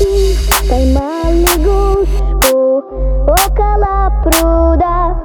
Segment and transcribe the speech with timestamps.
[0.00, 2.82] Поймал лягушку
[3.26, 5.20] около пруда.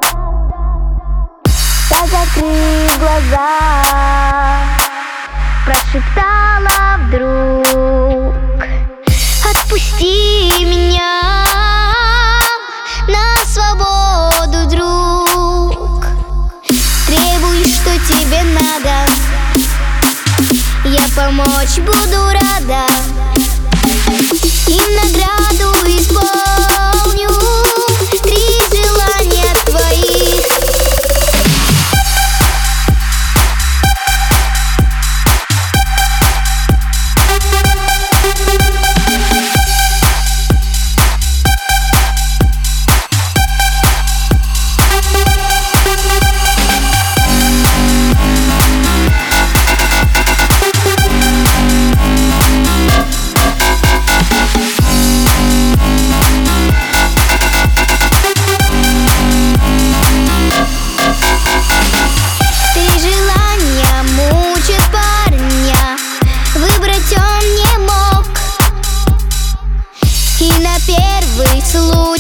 [1.89, 3.85] Я закрыв глаза
[5.65, 8.35] Прошептала вдруг.
[9.49, 11.21] Отпусти меня
[13.07, 16.05] на свободу, друг.
[17.07, 19.09] Требуй, что тебе надо.
[20.83, 22.44] Я помочь буду рада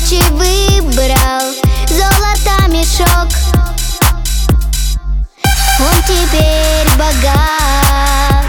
[0.05, 1.53] случай выбрал
[1.89, 3.29] Золото мешок.
[5.79, 8.45] Он теперь богат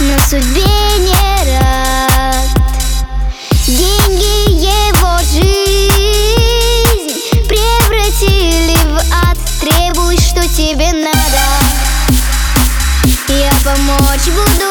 [0.00, 0.62] Но судьбе
[0.98, 1.12] не
[1.58, 2.48] рад.
[3.66, 5.50] Деньги его жизнь
[7.46, 9.38] превратили в ад.
[9.60, 11.42] Требуй, что тебе надо.
[13.28, 14.69] Я помочь буду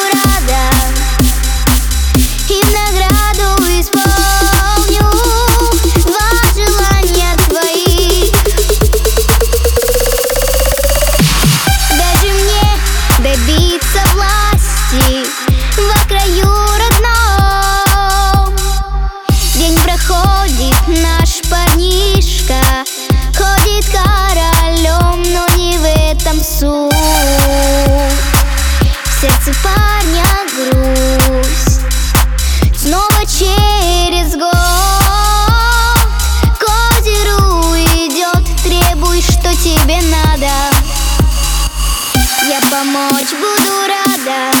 [42.80, 43.32] помочь.
[43.32, 44.56] Буду рада.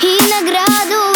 [0.00, 1.15] И награду